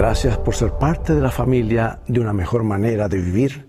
[0.00, 3.68] Gracias por ser parte de la familia de una mejor manera de vivir.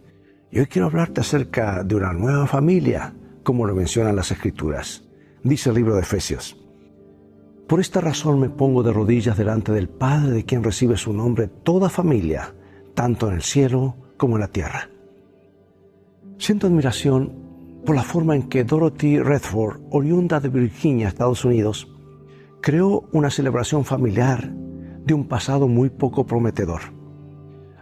[0.50, 5.04] Y hoy quiero hablarte acerca de una nueva familia, como lo mencionan las Escrituras.
[5.44, 6.55] Dice el libro de Efesios.
[7.68, 11.48] Por esta razón me pongo de rodillas delante del Padre de quien recibe su nombre
[11.48, 12.55] toda familia,
[12.93, 14.89] tanto en el cielo como en la tierra.
[16.38, 21.93] Siento admiración por la forma en que Dorothy Redford, oriunda de Virginia, Estados Unidos,
[22.61, 24.61] creó una celebración familiar
[25.05, 26.82] de un pasado muy poco prometedor.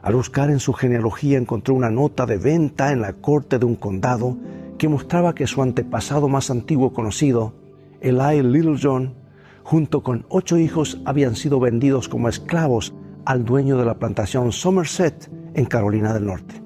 [0.02, 3.76] Al buscar en su genealogía encontró una nota de venta en la corte de un
[3.76, 4.38] condado
[4.78, 7.54] que mostraba que su antepasado más antiguo conocido,
[8.00, 9.14] Eli Littlejohn,
[9.64, 12.94] junto con ocho hijos habían sido vendidos como esclavos
[13.26, 16.64] al dueño de la plantación Somerset en Carolina del Norte.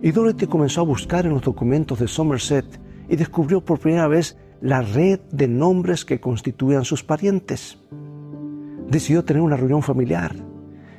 [0.00, 4.38] Y Dorothy comenzó a buscar en los documentos de Somerset y descubrió por primera vez
[4.60, 7.78] la red de nombres que constituían sus parientes.
[8.88, 10.36] Decidió tener una reunión familiar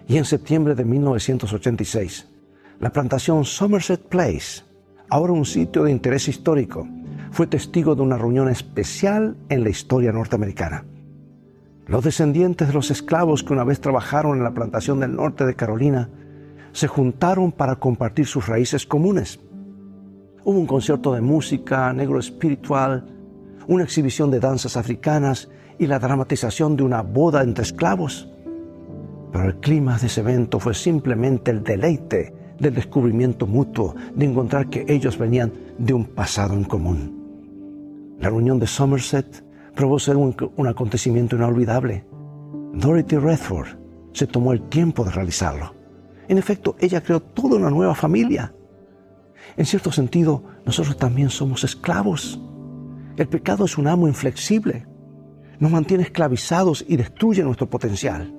[0.07, 2.27] y en septiembre de 1986,
[2.79, 4.63] la plantación Somerset Place,
[5.09, 6.87] ahora un sitio de interés histórico,
[7.31, 10.85] fue testigo de una reunión especial en la historia norteamericana.
[11.85, 15.55] Los descendientes de los esclavos que una vez trabajaron en la plantación del norte de
[15.55, 16.09] Carolina
[16.73, 19.39] se juntaron para compartir sus raíces comunes.
[20.43, 23.05] Hubo un concierto de música negro espiritual,
[23.67, 25.49] una exhibición de danzas africanas
[25.79, 28.29] y la dramatización de una boda entre esclavos.
[29.31, 34.69] Pero el clima de ese evento fue simplemente el deleite del descubrimiento mutuo, de encontrar
[34.69, 38.15] que ellos venían de un pasado en común.
[38.19, 39.43] La reunión de Somerset
[39.75, 42.05] probó ser un, un acontecimiento inolvidable.
[42.73, 43.67] Dorothy Redford
[44.13, 45.75] se tomó el tiempo de realizarlo.
[46.27, 48.53] En efecto, ella creó toda una nueva familia.
[49.55, 52.41] En cierto sentido, nosotros también somos esclavos.
[53.15, 54.85] El pecado es un amo inflexible.
[55.59, 58.33] Nos mantiene esclavizados y destruye nuestro potencial.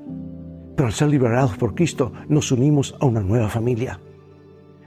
[0.77, 4.01] Pero al ser liberados por Cristo, nos unimos a una nueva familia.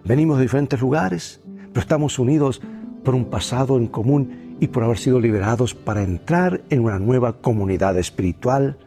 [0.05, 2.61] Venimos de diferentes lugares, pero estamos unidos
[3.03, 7.33] por un pasado en común y por haber sido liberados para entrar en una nueva
[7.41, 8.77] comunidad espiritual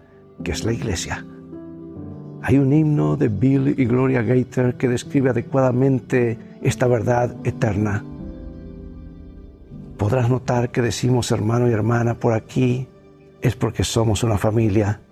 [0.43, 1.27] que es la iglesia.
[2.43, 8.05] Hay un himno de Bill y Gloria Gator que describe adecuadamente esta verdad eterna
[9.97, 12.87] podrás notar que decimos hermano y hermana por aquí,
[13.45, 15.03] es porque somos una familia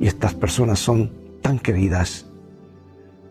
[0.00, 1.12] y estas personas son
[1.42, 2.26] tan queridas.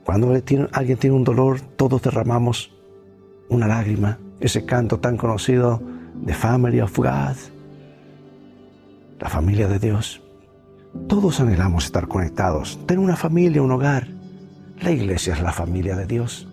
[0.06, 0.32] Cuando
[0.72, 2.72] alguien tiene un dolor, todos derramamos
[3.50, 5.82] una lágrima, ese canto tan conocido
[6.22, 7.36] de Family of God,
[9.20, 10.22] la familia de Dios.
[11.08, 14.08] Todos anhelamos estar conectados, tener una familia, un hogar.
[14.80, 16.48] La iglesia es la familia de Dios.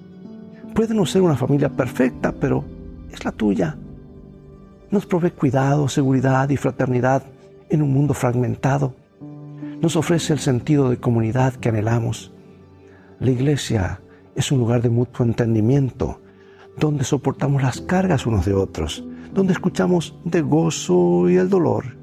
[0.74, 2.64] Puede no ser una familia perfecta, pero
[3.12, 3.76] es la tuya
[4.90, 7.22] nos provee cuidado, seguridad y fraternidad
[7.70, 8.94] en un mundo fragmentado.
[9.80, 12.32] Nos ofrece el sentido de comunidad que anhelamos.
[13.20, 14.00] La iglesia
[14.34, 16.20] es un lugar de mutuo entendimiento,
[16.78, 21.96] donde soportamos las cargas unos de otros, donde escuchamos de gozo y el dolor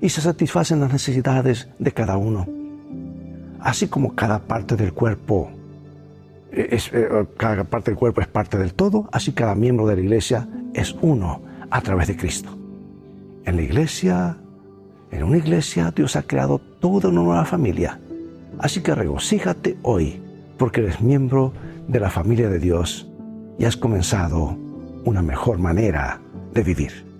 [0.00, 2.46] y se satisfacen las necesidades de cada uno.
[3.60, 5.50] Así como cada parte del cuerpo
[6.54, 10.46] eh, cada parte del cuerpo es parte del todo, así cada miembro de la iglesia
[10.74, 11.40] es uno
[11.70, 12.58] a través de Cristo.
[13.44, 14.36] En la iglesia,
[15.12, 18.00] en una iglesia, Dios ha creado toda una nueva familia.
[18.58, 20.20] Así que regocíjate hoy,
[20.58, 21.52] porque eres miembro
[21.86, 23.08] de la familia de Dios
[23.58, 24.56] y has comenzado
[25.04, 26.20] una mejor manera
[26.54, 27.11] de vivir.